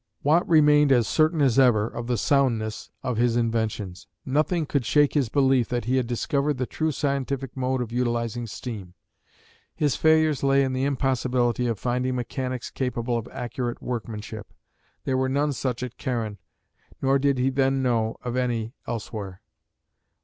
Watt 0.23 0.49
remained 0.49 0.91
as 0.91 1.07
certain 1.07 1.43
as 1.43 1.59
ever 1.59 1.87
of 1.87 2.07
the 2.07 2.17
soundness 2.17 2.89
of 3.03 3.17
his 3.17 3.35
inventions. 3.35 4.07
Nothing 4.25 4.65
could 4.65 4.83
shake 4.83 5.13
his 5.13 5.29
belief 5.29 5.69
that 5.69 5.85
he 5.85 5.97
had 5.97 6.07
discovered 6.07 6.57
the 6.57 6.65
true 6.65 6.91
scientific 6.91 7.55
mode 7.55 7.83
of 7.83 7.91
utilising 7.91 8.47
steam. 8.47 8.95
His 9.75 9.95
failures 9.95 10.41
lay 10.41 10.63
in 10.63 10.73
the 10.73 10.85
impossibility 10.85 11.67
of 11.67 11.77
finding 11.77 12.15
mechanics 12.15 12.71
capable 12.71 13.15
of 13.15 13.27
accurate 13.31 13.79
workmanship. 13.79 14.51
There 15.03 15.17
were 15.17 15.29
none 15.29 15.53
such 15.53 15.83
at 15.83 15.99
Carron, 15.99 16.39
nor 16.99 17.19
did 17.19 17.37
he 17.37 17.51
then 17.51 17.83
know 17.83 18.17
of 18.23 18.35
any 18.35 18.73
elsewhere. 18.87 19.43